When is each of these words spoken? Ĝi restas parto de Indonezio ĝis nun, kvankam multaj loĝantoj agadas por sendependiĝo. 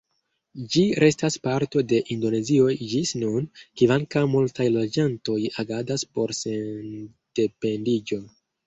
Ĝi 0.75 0.81
restas 1.03 1.37
parto 1.47 1.83
de 1.91 1.99
Indonezio 2.15 2.71
ĝis 2.95 3.13
nun, 3.25 3.47
kvankam 3.83 4.35
multaj 4.37 4.69
loĝantoj 4.79 5.39
agadas 5.67 6.11
por 6.17 6.39
sendependiĝo. 6.43 8.25